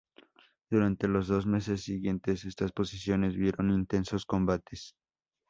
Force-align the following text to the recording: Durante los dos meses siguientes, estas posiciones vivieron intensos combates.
Durante 0.71 1.07
los 1.07 1.27
dos 1.27 1.45
meses 1.45 1.83
siguientes, 1.83 2.45
estas 2.45 2.71
posiciones 2.71 3.35
vivieron 3.35 3.69
intensos 3.69 4.25
combates. 4.25 4.95